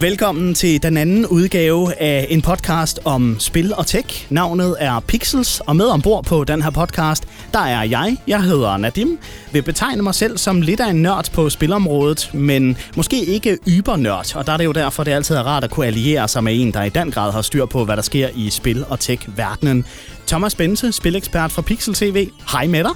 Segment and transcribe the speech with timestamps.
[0.00, 4.26] Velkommen til den anden udgave af en podcast om spil og tech.
[4.30, 8.76] Navnet er Pixels, og med ombord på den her podcast, der er jeg, jeg hedder
[8.76, 9.18] Nadim,
[9.52, 14.36] vil betegne mig selv som lidt af en nørd på spilområdet, men måske ikke ybernørd,
[14.36, 16.60] og der er det jo derfor, det altid er rart at kunne alliere sig med
[16.60, 19.84] en, der i den grad har styr på, hvad der sker i spil- og tech-verdenen.
[20.26, 22.28] Thomas Bense, spilekspert fra Pixel TV.
[22.52, 22.92] Hej med dig.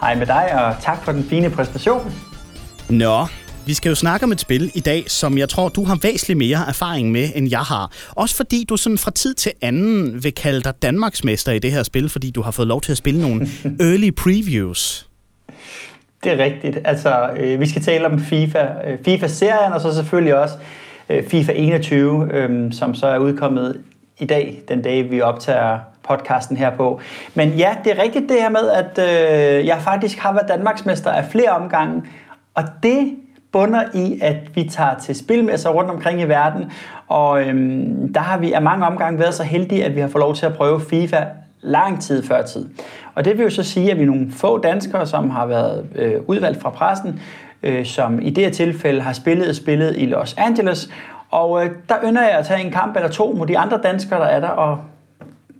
[0.00, 2.12] Hej med dig, og tak for den fine præstation.
[2.88, 3.26] Nå,
[3.66, 6.38] vi skal jo snakke om et spil i dag, som jeg tror, du har væsentligt
[6.38, 7.90] mere erfaring med, end jeg har.
[8.10, 11.82] Også fordi du sådan fra tid til anden vil kalde dig Danmarksmester i det her
[11.82, 13.46] spil, fordi du har fået lov til at spille nogle
[13.90, 15.08] early previews.
[16.24, 16.78] Det er rigtigt.
[16.84, 20.54] Altså, øh, vi skal tale om FIFA, øh, FIFA-serien, og så selvfølgelig også
[21.08, 23.80] øh, FIFA 21, øh, som så er udkommet
[24.18, 27.00] i dag, den dag vi optager podcasten her på.
[27.34, 31.10] Men ja, det er rigtigt det her med, at øh, jeg faktisk har været Danmarksmester
[31.10, 32.02] af flere omgange,
[32.54, 33.16] og det
[33.54, 36.72] bunder i, at vi tager til spilmesser rundt omkring i verden,
[37.08, 40.20] og øhm, der har vi af mange omgange været så heldige, at vi har fået
[40.20, 41.24] lov til at prøve FIFA
[41.60, 42.68] lang tid før tid.
[43.14, 45.86] Og det vil jo så sige, at vi er nogle få danskere, som har været
[45.94, 47.20] øh, udvalgt fra pressen,
[47.62, 50.90] øh, som i det her tilfælde har spillet spillet i Los Angeles,
[51.30, 54.20] og øh, der ynder jeg at tage en kamp eller to mod de andre danskere,
[54.20, 54.78] der er der, og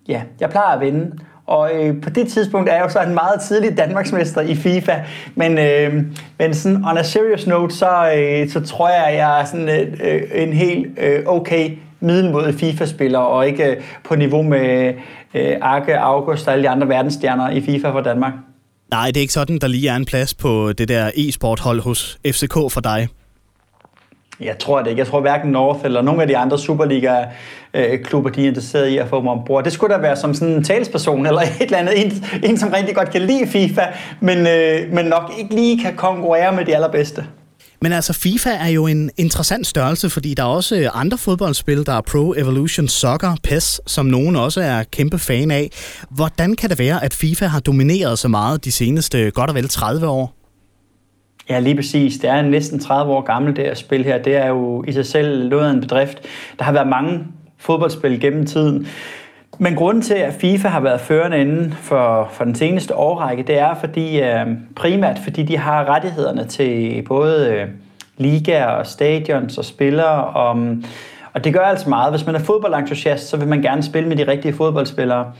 [0.08, 1.18] ja, jeg plejer at vinde.
[1.46, 4.92] Og øh, på det tidspunkt er jeg jo så en meget tidlig Danmarksmester i FIFA.
[5.34, 6.02] Men, øh,
[6.38, 9.68] men sådan on a serious note, så, øh, så tror jeg, at jeg er sådan
[9.68, 11.70] øh, en helt øh, okay
[12.00, 14.94] middelmodig FIFA-spiller, og ikke øh, på niveau med
[15.34, 18.32] øh, Arke, August og alle de andre verdensstjerner i FIFA for Danmark.
[18.90, 22.18] Nej, det er ikke sådan, der lige er en plads på det der e-sport-hold hos
[22.26, 23.08] FCK for dig.
[24.40, 25.00] Jeg tror det ikke.
[25.00, 29.08] Jeg tror hverken North eller nogle af de andre Superliga-klubber, de er interesseret i at
[29.08, 29.64] få mig ombord.
[29.64, 32.04] Det skulle da være som sådan en talsperson eller et eller andet.
[32.04, 33.82] En, en som rigtig godt kan lide FIFA,
[34.20, 37.24] men, øh, men nok ikke lige kan konkurrere med de allerbedste.
[37.82, 41.92] Men altså, FIFA er jo en interessant størrelse, fordi der er også andre fodboldspil, der
[41.92, 45.70] er Pro Evolution Soccer, PES, som nogen også er kæmpe fan af.
[46.10, 49.68] Hvordan kan det være, at FIFA har domineret så meget de seneste godt og vel
[49.68, 50.43] 30 år?
[51.48, 52.18] Ja, lige præcis.
[52.18, 54.18] Det er næsten 30 år gammel det her spil her.
[54.18, 56.18] Det er jo i sig selv noget af en bedrift.
[56.58, 57.20] Der har været mange
[57.58, 58.86] fodboldspil gennem tiden.
[59.58, 63.58] Men grunden til, at FIFA har været førende inden for, for den seneste årrække, det
[63.58, 64.46] er fordi, øh,
[64.76, 67.68] primært fordi de har rettighederne til både øh,
[68.16, 70.24] ligaer og stadions og spillere.
[70.24, 70.76] Og,
[71.32, 72.12] og det gør altså meget.
[72.12, 75.32] Hvis man er fodboldentusiast, så vil man gerne spille med de rigtige fodboldspillere.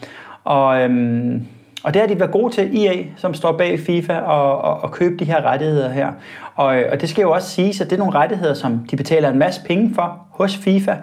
[0.45, 1.47] Og øhm,
[1.85, 4.91] og det har de været gode til, EA, som står bag FIFA, og, og, og
[4.91, 6.13] købe de her rettigheder her.
[6.55, 9.31] Og, og det skal jo også siges, at det er nogle rettigheder, som de betaler
[9.31, 10.95] en masse penge for hos FIFA,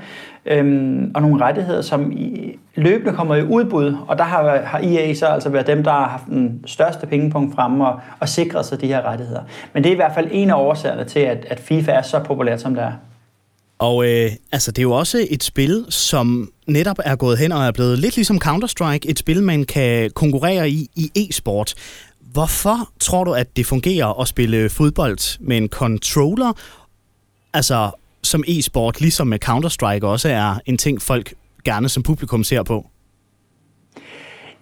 [0.46, 5.14] øhm, og nogle rettigheder, som i, løbende kommer i udbud, og der har, har EA
[5.14, 8.82] så altså været dem, der har haft den største pengepunkt fremme og, og sikret sig
[8.82, 9.42] de her rettigheder.
[9.74, 12.20] Men det er i hvert fald en af årsagerne til, at, at FIFA er så
[12.20, 12.92] populært, som det er.
[13.82, 17.66] Og øh, altså, det er jo også et spil, som netop er gået hen og
[17.66, 21.74] er blevet lidt ligesom Counter-Strike, et spil, man kan konkurrere i i e-sport.
[22.20, 26.54] Hvorfor tror du, at det fungerer at spille fodbold med en controller,
[27.54, 27.92] altså
[28.24, 31.34] som e-sport, ligesom med Counter-Strike også er en ting, folk
[31.66, 32.86] gerne som publikum ser på?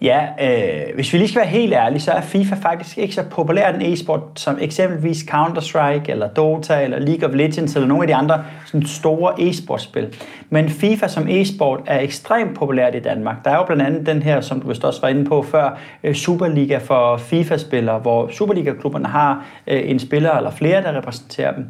[0.02, 3.24] Ja, øh, hvis vi lige skal være helt ærlige, så er FIFA faktisk ikke så
[3.24, 8.08] populær en e-sport som eksempelvis Counter-Strike, eller Dota, eller League of Legends, eller nogle af
[8.08, 10.16] de andre sådan store e-sportspil.
[10.50, 13.36] Men FIFA som e-sport er ekstremt populært i Danmark.
[13.46, 15.80] Der er jo blandt andet den her, som du vist også var inde på før,
[16.04, 21.66] øh, Superliga for FIFA-spillere, hvor Superliga-klubberne har øh, en spiller eller flere, der repræsenterer dem.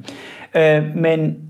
[0.56, 1.49] Øh, men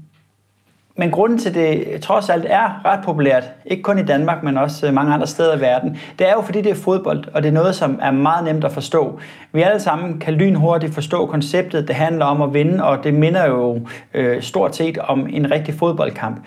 [0.99, 4.87] men grunden til det trods alt er ret populært, ikke kun i Danmark, men også
[4.87, 7.49] øh, mange andre steder i verden, det er jo fordi det er fodbold, og det
[7.49, 9.19] er noget, som er meget nemt at forstå.
[9.51, 13.47] Vi alle sammen kan lynhurtigt forstå konceptet, det handler om at vinde, og det minder
[13.47, 13.81] jo
[14.13, 16.37] øh, stort set om en rigtig fodboldkamp.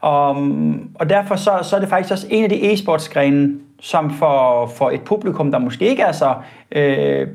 [0.00, 0.36] Og,
[0.94, 3.48] og derfor så, så er det faktisk også en af de e-sportsgrene,
[3.80, 6.34] som for, for et publikum, der måske ikke er så
[6.72, 7.26] øh,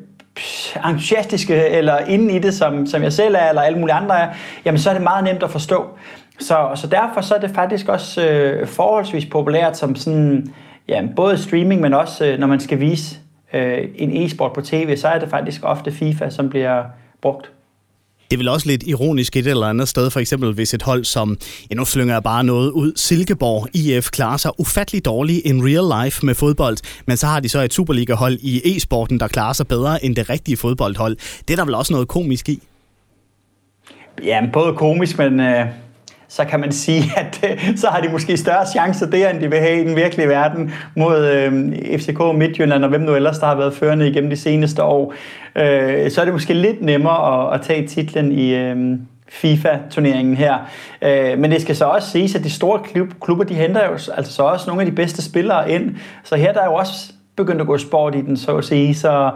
[0.89, 4.27] entusiastiske eller inde i det, som, som jeg selv er, eller alle mulige andre er,
[4.65, 5.85] jamen så er det meget nemt at forstå.
[6.39, 10.53] Så, så derfor så er det faktisk også øh, forholdsvis populært som sådan,
[10.87, 13.17] ja, både streaming, men også øh, når man skal vise
[13.53, 16.83] øh, en e-sport på tv, så er det faktisk ofte FIFA, som bliver
[17.21, 17.51] brugt.
[18.31, 21.05] Det er vel også lidt ironisk et eller andet sted, for eksempel hvis et hold
[21.05, 21.37] som,
[21.69, 26.05] ja nu slynger jeg bare noget ud, Silkeborg IF klarer sig ufattelig dårligt in real
[26.05, 29.67] life med fodbold, men så har de så et Superliga-hold i e-sporten, der klarer sig
[29.67, 31.17] bedre end det rigtige fodboldhold.
[31.47, 32.63] Det er der vel også noget komisk i?
[34.23, 35.65] Ja, både komisk, men øh,
[36.29, 39.49] så kan man sige, at øh, så har de måske større chancer der, end de
[39.49, 43.45] vil have i den virkelige verden mod øh, FCK Midtjylland og hvem nu ellers, der
[43.45, 45.13] har været førende igennem de seneste år.
[45.55, 48.99] Øh, så er det måske lidt nemmere at, at tage titlen i, øh,
[49.29, 50.57] FIFA-turneringen her.
[51.01, 52.79] Øh, men det skal så også siges, at de store
[53.21, 55.95] klubber, de henter jo altså så også nogle af de bedste spillere ind.
[56.23, 58.95] Så her der er jo også begyndt at gå sport i den, så at sige.
[58.95, 59.31] Så,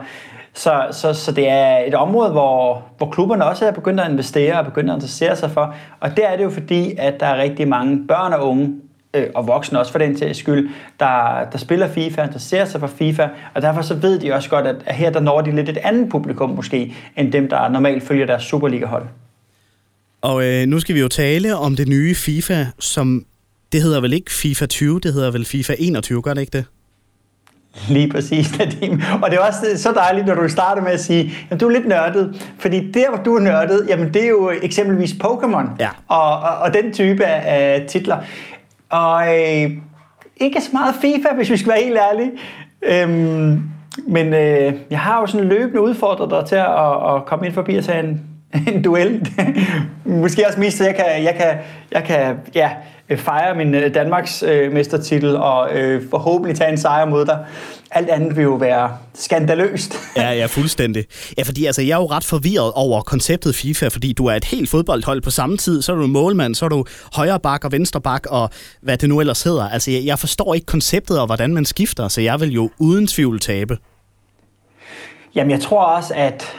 [0.54, 4.60] så, så, så det er et område, hvor, hvor klubberne også er begyndt at investere
[4.60, 5.76] og begyndt at interessere sig for.
[6.00, 8.76] Og det er det jo fordi, at der er rigtig mange børn og unge,
[9.14, 10.70] øh, og voksne også for den til skyld,
[11.00, 14.50] der, der spiller FIFA, der ser sig for FIFA, og derfor så ved de også
[14.50, 18.04] godt, at her der når de lidt et andet publikum måske, end dem, der normalt
[18.04, 19.06] følger deres Superliga-hold.
[20.22, 23.26] Og øh, nu skal vi jo tale om det nye FIFA, som
[23.72, 26.66] det hedder vel ikke FIFA 20, det hedder vel FIFA 21, gør det ikke det?
[27.90, 29.02] Lige præcis, Nadim.
[29.24, 31.72] Og det er også så dejligt, når du starter med at sige, at du er
[31.72, 32.52] lidt nørdet.
[32.60, 35.90] Fordi der, hvor du er nørdet, jamen det er jo eksempelvis Pokémon ja.
[36.08, 38.18] og, og, og den type af titler.
[38.90, 39.72] Og øh,
[40.38, 42.32] ikke så meget FIFA, hvis vi skal være helt ærlige.
[42.82, 43.62] Øhm,
[44.08, 47.76] men øh, jeg har jo sådan løbende udfordret dig til at, at komme ind forbi
[47.76, 48.22] og tage en,
[48.74, 49.30] en duel.
[50.06, 51.58] Måske også mest, så jeg kan, jeg kan,
[51.92, 52.70] jeg kan ja,
[53.16, 57.46] fejre min øh, Danmarks øh, mestertitel og øh, forhåbentlig tage en sejr mod dig.
[57.92, 59.96] Alt andet vil jo være skandaløst.
[60.18, 61.06] ja, ja, fuldstændig.
[61.38, 64.46] Ja, fordi altså, jeg er jo ret forvirret over konceptet FIFA, fordi du er et
[64.46, 65.82] helt fodboldhold på samme tid.
[65.82, 68.50] Så er du målmand, så er du højre bak og venstre bak og
[68.82, 69.70] hvad det nu ellers hedder.
[69.70, 73.08] Altså, jeg, jeg forstår ikke konceptet og hvordan man skifter, så jeg vil jo uden
[73.08, 73.78] tvivl tabe.
[75.36, 76.56] Jamen, jeg tror også, at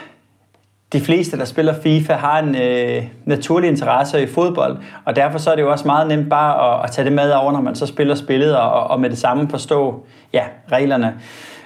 [0.93, 5.51] de fleste, der spiller FIFA, har en øh, naturlig interesse i fodbold, og derfor så
[5.51, 7.75] er det jo også meget nemt bare at, at tage det med over, når man
[7.75, 11.13] så spiller spillet, og, og med det samme forstå ja, reglerne.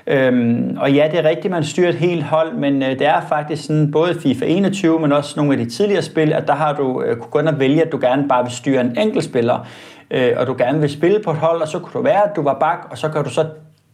[0.07, 3.21] Øhm, og ja, det er rigtigt, man styrer et helt hold, men øh, det er
[3.29, 6.73] faktisk sådan, både FIFA 21, men også nogle af de tidligere spil, at der har
[6.73, 9.23] du øh, kunne gå ind og vælge, at du gerne bare vil styre en enkelt
[9.23, 9.67] spiller,
[10.11, 12.35] øh, og du gerne vil spille på et hold, og så kunne du være, at
[12.35, 13.45] du var bak, og så kan du så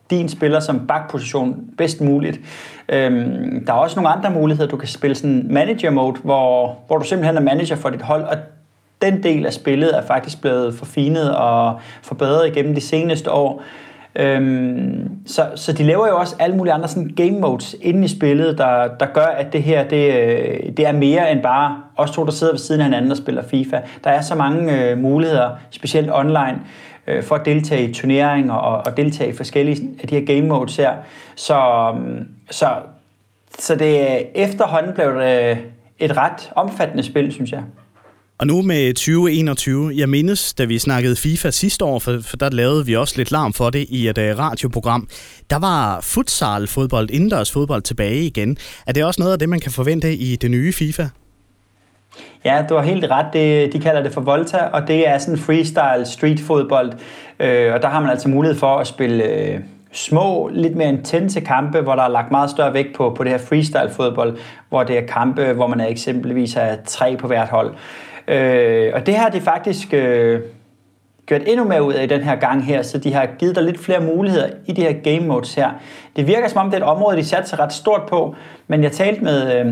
[0.09, 2.39] din spiller som backposition bedst muligt.
[2.89, 4.69] Øhm, der er også nogle andre muligheder.
[4.69, 8.23] Du kan spille sådan manager mode, hvor, hvor du simpelthen er manager for dit hold,
[8.23, 8.37] og
[9.01, 13.63] den del af spillet er faktisk blevet forfinet og forbedret igennem de seneste år.
[14.15, 18.07] Øhm, så, så de laver jo også alle mulige andre sådan game modes inde i
[18.07, 22.11] spillet, der, der gør, at det her det, øh, det er mere end bare os
[22.11, 23.79] to, der sidder ved siden af hinanden og spiller FIFA.
[24.03, 26.59] Der er så mange øh, muligheder, specielt online
[27.07, 30.47] øh, for at deltage i turneringer og, og deltage i forskellige af de her game
[30.47, 30.93] modes her.
[31.35, 32.69] Så, øhm, så,
[33.59, 35.57] så det efterhånden blev det øh,
[35.99, 37.63] et ret omfattende spil, synes jeg.
[38.37, 42.49] Og nu med 2021, jeg mindes, da vi snakkede FIFA sidste år, for, for der
[42.49, 45.07] lavede vi også lidt larm for det i et uh, radioprogram,
[45.49, 48.57] der var futsal fodbold, indendørs fodbold tilbage igen.
[48.87, 51.07] Er det også noget af det, man kan forvente i det nye FIFA?
[52.45, 53.25] Ja, du har helt ret.
[53.33, 56.91] Det, de kalder det for Volta, og det er sådan freestyle street fodbold.
[57.39, 59.59] Øh, og der har man altså mulighed for at spille øh,
[59.91, 63.31] små, lidt mere intense kampe, hvor der er lagt meget større vægt på, på det
[63.31, 64.37] her freestyle fodbold,
[64.69, 67.73] hvor det er kampe, hvor man er eksempelvis er tre på hvert hold.
[68.27, 70.41] Øh, og det har de faktisk øh,
[71.25, 73.63] gjort endnu mere ud af i den her gang her, så de har givet dig
[73.63, 75.69] lidt flere muligheder i de her game modes her.
[76.15, 78.35] Det virker som om, det er et område, de satte sig ret stort på,
[78.67, 79.71] men jeg talte med øh,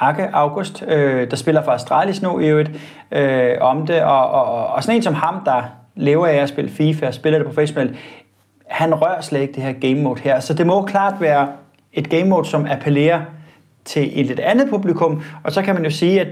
[0.00, 2.70] Akke August, øh, der spiller for Astralis nu i øvrigt,
[3.12, 5.62] øh, om det, og, og, og sådan en som ham, der
[5.94, 7.96] lever af at spille FIFA og spiller det professionelt,
[8.68, 11.48] han rører slet ikke det her game mode her, så det må klart være
[11.92, 13.20] et game mode, som appellerer
[13.84, 16.28] til et lidt andet publikum, og så kan man jo sige, at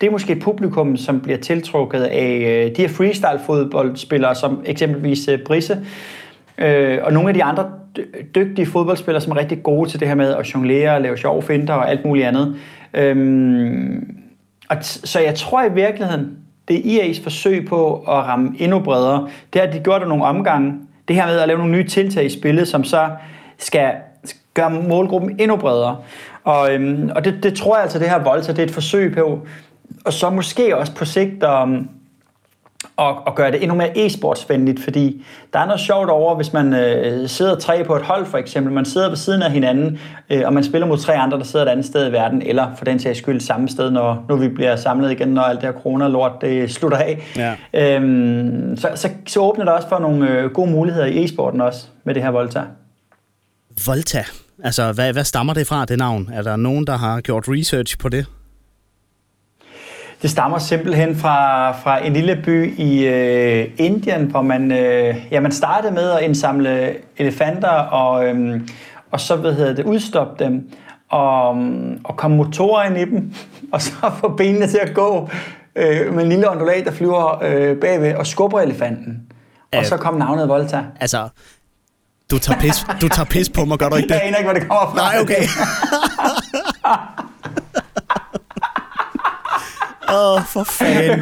[0.00, 5.28] det er måske et publikum, som bliver tiltrukket af øh, de her freestyle-fodboldspillere, som eksempelvis
[5.28, 5.78] øh, Brisse,
[6.58, 7.70] øh, og nogle af de andre
[8.34, 11.74] dygtige fodboldspillere, som er rigtig gode til det her med at jonglere, lave sjove finter
[11.74, 12.56] og alt muligt andet.
[12.94, 14.16] Øhm,
[14.68, 16.36] og så jeg tror i virkeligheden,
[16.68, 19.28] det er IA's forsøg på at ramme endnu bredere.
[19.52, 20.74] Det har de gjort der nogle omgange.
[21.08, 23.10] Det her med at lave nogle nye tiltag i spillet, som så
[23.58, 23.92] skal
[24.54, 25.96] gøre målgruppen endnu bredere.
[26.44, 29.14] Og, øhm, og det, det tror jeg altså, det her Volta, det er et forsøg
[29.14, 29.46] på.
[30.04, 31.88] Og så måske også på sigt um,
[32.96, 36.74] og, og gøre det endnu mere e-sportsvenligt, fordi der er noget sjovt over, hvis man
[36.74, 39.98] øh, sidder tre på et hold for eksempel, man sidder ved siden af hinanden,
[40.30, 42.66] øh, og man spiller mod tre andre, der sidder et andet sted i verden, eller
[42.76, 45.68] for den sags skyld samme sted, når, når vi bliver samlet igen, når alt det
[45.68, 47.22] her corona-lort det slutter af.
[47.36, 47.54] Ja.
[47.74, 51.86] Øhm, så, så, så åbner det også for nogle øh, gode muligheder i e-sporten også,
[52.04, 52.62] med det her Volta.
[53.86, 54.24] Volta?
[54.64, 56.30] Altså, hvad, hvad stammer det fra, det navn?
[56.32, 58.26] Er der nogen, der har gjort research på det?
[60.22, 65.40] Det stammer simpelthen fra, fra en lille by i øh, Indien, hvor man, øh, ja,
[65.40, 68.60] man startede med at indsamle elefanter og, øh,
[69.10, 70.70] og så hvad hedder det, udstoppe dem
[71.08, 71.48] og,
[72.04, 73.34] og komme motorer ind i dem,
[73.72, 75.28] og så få benene til at gå
[75.76, 79.22] øh, med en lille ondulat, der flyver øh, bagved og skubber elefanten.
[79.72, 80.84] Og øh, så kom navnet Volta.
[81.00, 81.28] Altså,
[82.30, 84.14] du tager pis, du tager pis på mig, gør du ikke det?
[84.14, 84.96] Jeg aner ikke, hvor det kommer fra.
[84.96, 85.42] Nej, okay.
[90.12, 91.20] Åh, oh, for fanden.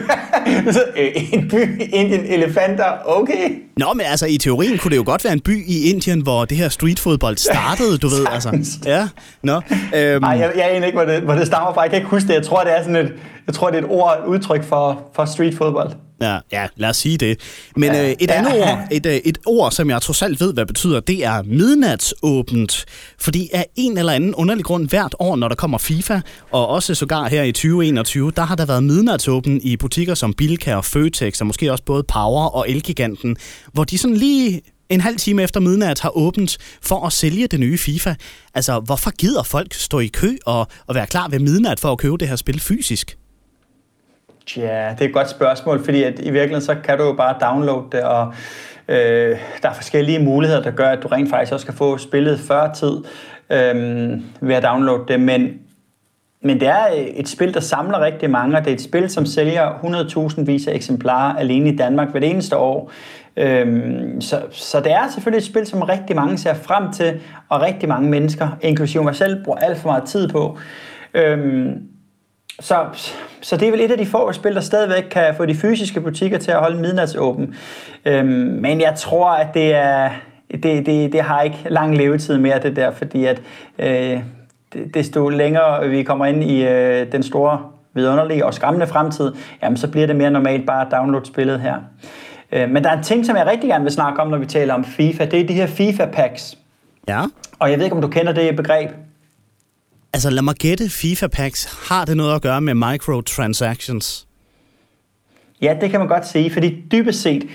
[1.33, 3.51] en by, Indien, elefanter, okay.
[3.77, 6.45] Nå, men altså, i teorien kunne det jo godt være en by i Indien, hvor
[6.45, 8.27] det her streetfodbold startede, du ved.
[8.31, 8.79] Altså.
[8.87, 9.09] Ja,
[9.43, 9.61] nå.
[9.97, 10.25] Øhm.
[10.25, 11.81] Ej, jeg, jeg aner ikke, hvor det, hvor det stammer fra.
[11.81, 12.35] Jeg kan ikke huske det.
[12.35, 13.13] Jeg tror, det er sådan et,
[13.47, 15.91] jeg tror, det er et ord, et udtryk for, for streetfodbold.
[16.21, 17.41] Ja, ja, lad os sige det.
[17.77, 18.73] Men ja, øh, et andet ja.
[18.73, 22.85] ord, et, øh, et ord, som jeg trods alt ved, hvad betyder, det er midnatsåbent.
[23.19, 26.95] Fordi af en eller anden underlig grund hvert år, når der kommer FIFA, og også
[26.95, 31.41] sågar her i 2021, der har der været midnatsåben i butikker som Bilka og Føtex,
[31.41, 33.37] og måske også både Power og Elgiganten,
[33.73, 37.61] hvor de sådan lige en halv time efter midnat har åbent for at sælge det
[37.61, 38.15] nye FIFA.
[38.55, 41.99] Altså, hvorfor gider folk stå i kø og, og være klar ved midnat for at
[41.99, 43.17] købe det her spil fysisk?
[44.57, 47.37] Ja, det er et godt spørgsmål, fordi at i virkeligheden så kan du jo bare
[47.41, 48.35] downloade det, og
[48.89, 52.41] øh, der er forskellige muligheder, der gør, at du rent faktisk også kan få spillet
[52.41, 52.97] før tid
[53.51, 55.61] øh, ved at downloade det, men
[56.43, 59.11] men det er øh, et spil, der samler rigtig mange, og det er et spil,
[59.11, 59.71] som sælger
[60.31, 62.91] 100.000 vis af eksemplarer alene i Danmark hvert eneste år.
[63.37, 67.63] Øhm, så, så det er selvfølgelig et spil, som rigtig mange ser frem til, og
[67.63, 70.59] rigtig mange mennesker, inklusive mig selv, bruger alt for meget tid på.
[71.15, 71.83] Øhm,
[72.61, 72.87] så,
[73.41, 76.01] så det er vel et af de få spil, der stadigvæk kan få de fysiske
[76.01, 77.55] butikker til at holde midnatsåben.
[78.05, 78.29] Øhm,
[78.61, 80.11] men jeg tror, at det er
[80.53, 83.43] det, det, det har ikke lang levetid mere, det der, fordi at
[83.79, 84.21] øh,
[84.95, 87.61] desto længere vi kommer ind i øh, den store,
[87.95, 91.75] vidunderlige og skræmmende fremtid, jamen så bliver det mere normalt bare at downloade spillet her.
[92.53, 94.47] Øh, men der er en ting, som jeg rigtig gerne vil snakke om, når vi
[94.47, 96.59] taler om FIFA, det er de her FIFA-packs.
[97.09, 97.21] Ja.
[97.59, 98.91] Og jeg ved ikke, om du kender det begreb.
[100.13, 104.27] Altså lad mig gætte, FIFA Packs, har det noget at gøre med microtransactions?
[105.63, 107.47] Ja, det kan man godt sige, fordi dybest set,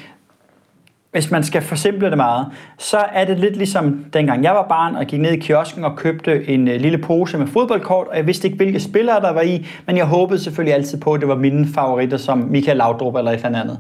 [1.12, 2.48] hvis man skal forsimple det meget,
[2.78, 5.96] så er det lidt ligesom dengang jeg var barn og gik ned i kiosken og
[5.96, 9.42] købte en øh, lille pose med fodboldkort, og jeg vidste ikke, hvilke spillere der var
[9.42, 13.16] i, men jeg håbede selvfølgelig altid på, at det var mine favoritter, som Michael Laudrup
[13.16, 13.80] eller et eller andet.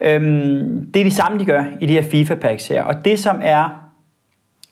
[0.00, 3.40] Øhm, det er det samme, de gør i de her FIFA-packs her, og det som
[3.42, 3.85] er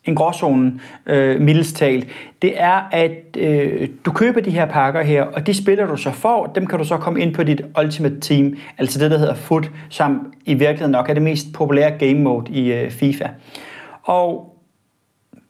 [0.04, 2.06] en gråzone, øh, mildest talt,
[2.42, 6.10] det er, at øh, du køber de her pakker her, og de spiller du så
[6.10, 9.34] for, dem kan du så komme ind på dit Ultimate Team, altså det, der hedder
[9.34, 13.28] FUT, som i virkeligheden nok er det mest populære game mode i øh, FIFA.
[14.02, 14.56] Og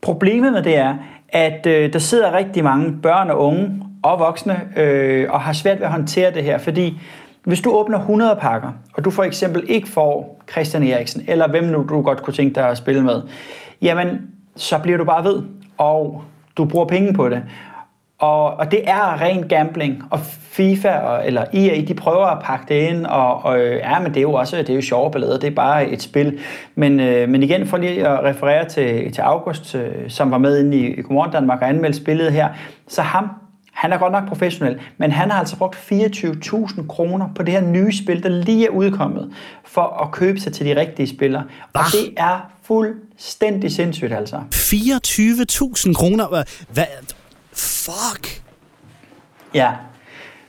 [0.03, 0.95] problemet med det er,
[1.29, 5.79] at øh, der sidder rigtig mange børn og unge og voksne øh, og har svært
[5.79, 6.99] ved at håndtere det her, fordi
[7.45, 11.65] hvis du åbner 100 pakker, og du for eksempel ikke får Christian Eriksen, eller hvem
[11.65, 13.23] nu du godt kunne tænke dig at spille med,
[13.83, 15.43] jamen så bliver du bare ved,
[15.79, 16.23] og
[16.57, 17.43] du bruger penge på det.
[18.19, 22.65] Og, og det er ren gambling, og FIFA og, eller EA, de prøver at pakke
[22.69, 25.39] det ind, og, og ja, men det er jo også det er jo sjove billeder,
[25.39, 26.39] det er bare et spil.
[26.75, 30.59] Men, øh, men igen, for lige at referere til, til August, øh, som var med
[30.65, 32.49] inde i, i Godmorgen Danmark og anmeldte spillet her,
[32.89, 33.31] så ham,
[33.73, 37.61] han er godt nok professionel, men han har altså brugt 24.000 kroner på det her
[37.61, 39.33] nye spil, der lige er udkommet,
[39.65, 41.45] for at købe sig til de rigtige spillere.
[41.73, 44.37] Og det er fuldstændig sindssygt, altså.
[44.55, 46.45] 24.000 kroner?
[46.73, 46.85] Hvad?
[47.53, 48.43] Fuck!
[49.55, 49.73] Ja,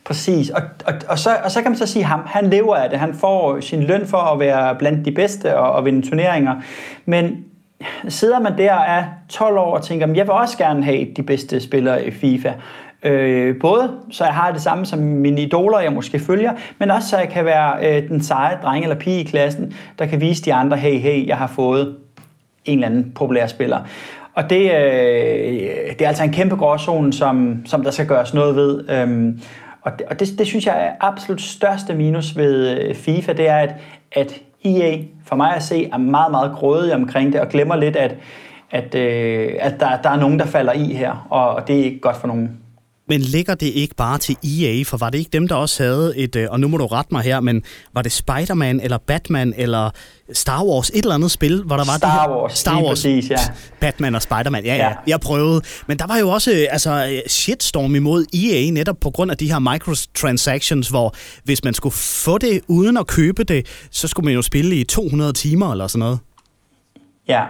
[0.06, 0.50] præcis.
[0.50, 3.00] Og, og, og, så, og så kan man så sige, ham, han lever af det.
[3.00, 6.56] Han får sin løn for at være blandt de bedste og, og vinde turneringer.
[7.06, 7.46] Men
[8.08, 11.24] sidder man der og er 12 år og tænker, jeg vil også gerne have de
[11.24, 12.54] bedste spillere i FIFA,
[13.04, 17.10] Øh, både så jeg har det samme som mine idoler, jeg måske følger, men også
[17.10, 20.44] så jeg kan være øh, den seje dreng eller pige i klassen, der kan vise
[20.44, 21.98] de andre, hey, hey, jeg har fået
[22.66, 23.80] en eller anden populær spiller.
[24.36, 28.56] Og det, øh, det er altså en kæmpe gråzone, som, som der skal gøres noget
[28.56, 28.90] ved.
[28.90, 29.42] Øhm,
[29.82, 33.50] og det, og det, det synes jeg er absolut største minus ved øh, FIFA, det
[33.50, 33.76] er, at,
[34.12, 37.96] at EA for mig at se er meget, meget grådig omkring det, og glemmer lidt,
[37.96, 38.16] at,
[38.72, 41.84] at, øh, at der, der er nogen, der falder i her, og, og det er
[41.84, 42.65] ikke godt for nogen.
[43.08, 44.84] Men ligger det ikke bare til EA?
[44.84, 47.14] For var det ikke dem, der også havde et, øh, og nu må du rette
[47.14, 49.90] mig her, men var det Spider-Man eller Batman eller
[50.34, 52.30] Star Wars, et eller andet spil, hvor der var Star.
[52.30, 53.38] Wars, Star Wars, præcis, ja.
[53.80, 55.62] Batman og Spider-Man, ja, ja, ja, jeg prøvede.
[55.88, 59.52] Men der var jo også øh, altså, shitstorm imod EA, netop på grund af de
[59.52, 64.34] her microtransactions, hvor hvis man skulle få det uden at købe det, så skulle man
[64.34, 66.20] jo spille i 200 timer eller sådan noget.
[67.28, 67.44] Ja,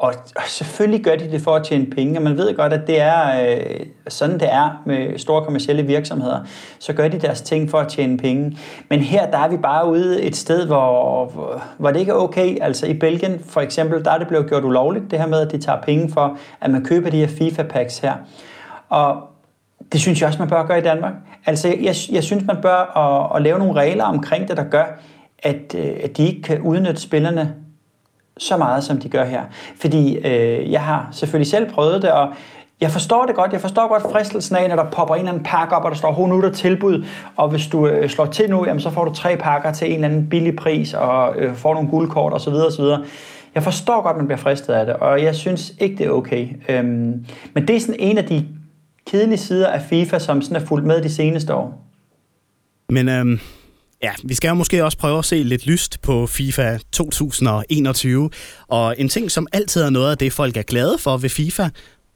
[0.00, 0.14] og,
[0.46, 3.50] selvfølgelig gør de det for at tjene penge, og man ved godt, at det er
[3.50, 6.40] øh, sådan, det er med store kommersielle virksomheder.
[6.78, 8.58] Så gør de deres ting for at tjene penge.
[8.90, 12.16] Men her, der er vi bare ude et sted, hvor, hvor, hvor det ikke er
[12.16, 12.58] okay.
[12.60, 15.52] Altså i Belgien for eksempel, der er det blevet gjort ulovligt, det her med, at
[15.52, 18.14] de tager penge for, at man køber de her FIFA-packs her.
[18.88, 19.16] Og
[19.92, 21.12] det synes jeg også, man bør gøre i Danmark.
[21.46, 25.00] Altså jeg, jeg synes, man bør at, at lave nogle regler omkring det, der gør,
[25.38, 27.54] at, øh, at de ikke kan udnytte spillerne
[28.40, 29.42] så meget, som de gør her.
[29.80, 32.28] Fordi øh, jeg har selvfølgelig selv prøvet det, og
[32.80, 33.52] jeg forstår det godt.
[33.52, 35.96] Jeg forstår godt fristelsen af, når der popper en eller anden pakke op, og der
[35.96, 37.04] står, nu er der tilbud,
[37.36, 39.94] og hvis du øh, slår til nu, jamen, så får du tre pakker til en
[39.94, 42.52] eller anden billig pris, og øh, får nogle guldkort osv.
[42.52, 42.84] osv.
[43.54, 46.10] Jeg forstår godt, at man bliver fristet af det, og jeg synes ikke, det er
[46.10, 46.48] okay.
[46.68, 48.46] Øhm, men det er sådan en af de
[49.06, 51.86] kedelige sider af FIFA, som sådan er fulgt med de seneste år.
[52.88, 53.40] Men øhm,
[54.02, 58.30] ja, vi skal jo måske også prøve at se lidt lyst på FIFA 2021.
[58.68, 61.68] Og en ting, som altid er noget af det, folk er glade for ved FIFA,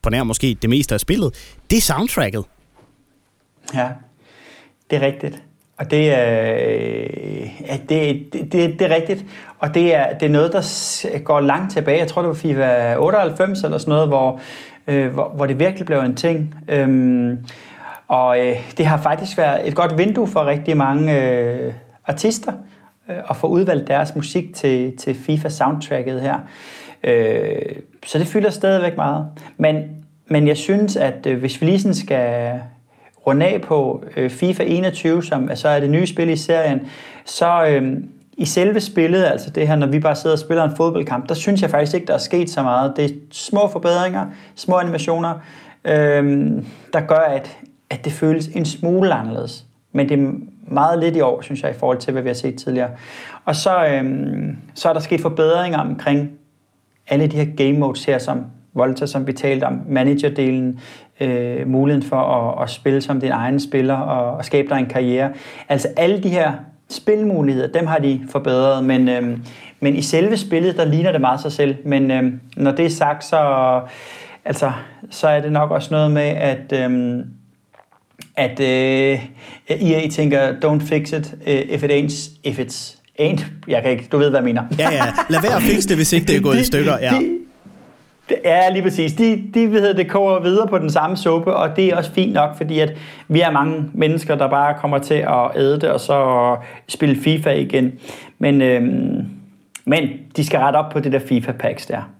[0.03, 2.45] på nær måske det meste af spillet, det er soundtracket.
[3.75, 3.88] Ja,
[4.91, 5.43] det er rigtigt.
[5.76, 9.25] Og det er, øh, ja, det, det, det, det er rigtigt.
[9.59, 11.99] Og det er, det er noget, der går langt tilbage.
[11.99, 14.41] Jeg tror, det var FIFA 98 eller sådan noget, hvor,
[14.87, 16.55] øh, hvor, hvor det virkelig blev en ting.
[16.69, 16.88] Øh,
[18.14, 21.73] og øh, det har faktisk været et godt vindue for rigtig mange øh,
[22.06, 22.52] artister
[23.11, 26.38] øh, at få udvalgt deres musik til, til FIFA-soundtracket her.
[27.04, 29.26] Øh, så det fylder stadigvæk meget.
[29.56, 29.83] Men,
[30.26, 32.61] men jeg synes, at øh, hvis vi lige sådan skal
[33.26, 36.80] runde af på øh, FIFA 21, som så er det nye spil i serien,
[37.25, 37.97] så øh,
[38.37, 41.35] i selve spillet, altså det her, når vi bare sidder og spiller en fodboldkamp, der
[41.35, 42.92] synes jeg faktisk ikke, der er sket så meget.
[42.97, 45.35] Det er små forbedringer, små animationer,
[45.85, 46.52] øh,
[46.92, 47.59] der gør, at,
[47.91, 49.64] at det føles en smule anderledes.
[49.93, 50.33] Men det er
[50.69, 52.91] meget lidt i år, synes jeg, i forhold til, hvad vi har set tidligere.
[53.45, 56.31] Og så, øhm, så er der sket forbedringer omkring
[57.07, 60.81] alle de her game modes her, som Volta, som vi talte om, managerdelen,
[61.21, 64.87] øh, muligheden for at, at spille som din egen spiller og, og skabe dig en
[64.87, 65.33] karriere.
[65.69, 66.53] Altså alle de her
[66.91, 69.38] spilmuligheder, dem har de forbedret, men, øh,
[69.81, 71.76] men i selve spillet, der ligner det meget sig selv.
[71.85, 73.81] Men øh, når det er sagt, så,
[74.45, 74.73] altså,
[75.11, 76.73] så er det nok også noget med, at...
[76.73, 77.25] Øh,
[78.37, 79.19] at øh,
[79.69, 83.45] EA tænker, don't fix it uh, if it ain't, if it's ain't.
[83.69, 84.62] Jeg kan ikke, du ved, hvad jeg mener.
[84.79, 85.05] Ja, ja.
[85.29, 86.99] Lad være at fikse det, hvis ikke det er gået de, i stykker.
[87.00, 87.11] Ja.
[87.21, 87.38] De,
[88.29, 89.12] det er lige præcis.
[89.12, 92.33] De, de ved, det koger videre på den samme suppe, og det er også fint
[92.33, 92.93] nok, fordi at
[93.29, 96.57] vi er mange mennesker, der bare kommer til at æde det, og så
[96.88, 97.93] spille FIFA igen.
[98.38, 99.25] Men, øhm,
[99.85, 102.11] men de skal rette op på det der FIFA-packs der.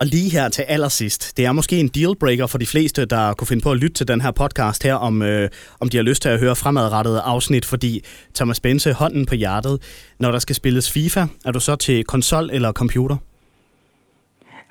[0.00, 3.46] Og lige her til allersidst, det er måske en dealbreaker for de fleste, der kunne
[3.46, 6.22] finde på at lytte til den her podcast her, om, øh, om de har lyst
[6.22, 8.04] til at høre fremadrettede afsnit, fordi
[8.34, 9.82] Thomas Bense, hånden på hjertet,
[10.18, 13.16] når der skal spilles FIFA, er du så til konsol eller computer?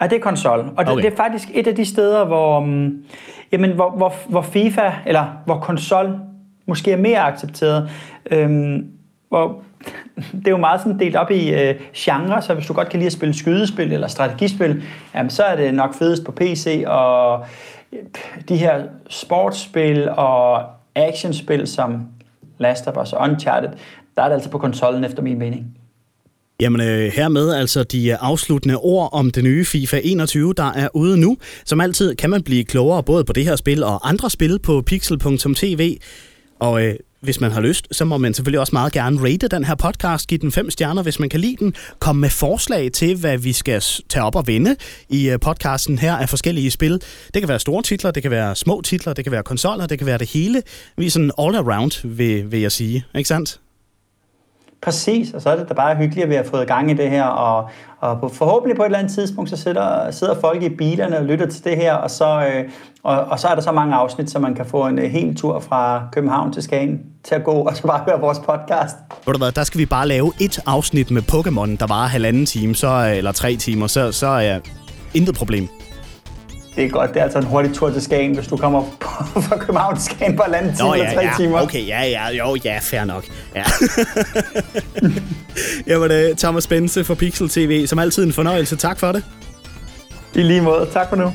[0.02, 0.60] Ja, det er konsol.
[0.60, 1.04] Og det, okay.
[1.04, 2.94] det er faktisk et af de steder, hvor, um,
[3.52, 6.20] jamen, hvor, hvor, hvor FIFA, eller hvor konsol
[6.68, 7.90] måske er mere accepteret.
[8.32, 8.88] Øhm,
[9.30, 9.64] hvor,
[10.16, 13.00] det er jo meget sådan delt op i øh, genre, så hvis du godt kan
[13.00, 14.84] lide at spille skydespil eller strategispil,
[15.16, 17.46] jamen, så er det nok fedest på PC, og
[17.94, 18.00] øh,
[18.50, 20.64] de her sportsspil og
[20.96, 22.08] actionspil som
[22.58, 23.70] Last of Us og Uncharted,
[24.16, 25.78] der er det altså på konsollen efter min mening.
[26.62, 30.88] Jamen øh, hermed altså de øh, afsluttende ord om det nye FIFA 21, der er
[30.94, 31.38] ude nu.
[31.66, 34.82] Som altid kan man blive klogere både på det her spil og andre spil på
[34.82, 35.98] pixel.tv.
[36.60, 39.64] Og øh, hvis man har lyst, så må man selvfølgelig også meget gerne rate den
[39.64, 40.28] her podcast.
[40.28, 41.76] Giv den fem stjerner, hvis man kan lide den.
[42.00, 44.76] Kom med forslag til, hvad vi skal tage op og vende
[45.10, 47.02] i øh, podcasten her af forskellige spil.
[47.34, 49.98] Det kan være store titler, det kan være små titler, det kan være konsoller, det
[49.98, 50.62] kan være det hele.
[50.98, 53.06] Vi er sådan all around, vil, vil jeg sige.
[53.16, 53.60] Ikke sandt?
[54.84, 57.10] Præcis, og så er det da bare hyggeligt, at vi har fået gang i det
[57.10, 57.70] her, og,
[58.00, 61.48] og forhåbentlig på et eller andet tidspunkt, så sidder, sidder folk i bilerne og lytter
[61.48, 62.70] til det her, og så, øh,
[63.04, 65.36] og, og så er der så mange afsnit, så man kan få en øh, hel
[65.36, 68.96] tur fra København til Skagen til at gå, og så bare høre vores podcast.
[69.26, 72.46] Ved du hvad, der skal vi bare lave et afsnit med Pokémon, der var halvanden
[72.46, 74.60] time, så, øh, eller tre timer, så, så er
[75.14, 75.68] intet problem
[76.76, 77.14] det er godt.
[77.14, 78.84] Det er altså en hurtig tur til Skagen, hvis du kommer
[79.48, 81.34] fra København til Skagen på landet time ja, tre ja.
[81.38, 81.62] timer.
[81.62, 83.26] Okay, ja, ja, jo, ja, fair nok.
[83.56, 83.64] Ja.
[85.88, 87.88] Jamen, det Thomas Bense for Pixel TV.
[87.88, 88.76] Som altid en fornøjelse.
[88.76, 89.24] Tak for det.
[90.36, 90.90] I lige måde.
[90.94, 91.34] Tak for nu.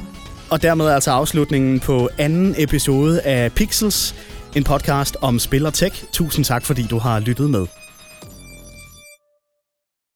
[0.50, 4.14] Og dermed altså afslutningen på anden episode af Pixels,
[4.56, 6.04] en podcast om spil og tech.
[6.12, 7.66] Tusind tak, fordi du har lyttet med.